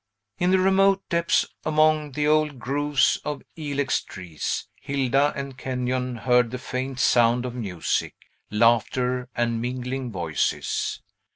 [0.39, 6.49] In the remoter depths, among the old groves of ilex trees, Hilda and Kenyon heard
[6.49, 8.15] the faint sound of music,
[8.49, 11.03] laughter, and mingling voices.